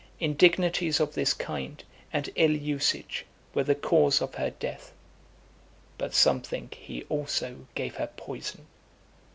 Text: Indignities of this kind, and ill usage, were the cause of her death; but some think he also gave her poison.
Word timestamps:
Indignities 0.19 0.99
of 0.99 1.13
this 1.13 1.31
kind, 1.35 1.83
and 2.11 2.27
ill 2.35 2.55
usage, 2.57 3.23
were 3.53 3.63
the 3.63 3.75
cause 3.75 4.19
of 4.19 4.33
her 4.33 4.49
death; 4.49 4.93
but 5.99 6.15
some 6.15 6.41
think 6.41 6.73
he 6.73 7.03
also 7.03 7.67
gave 7.75 7.97
her 7.97 8.07
poison. 8.07 8.65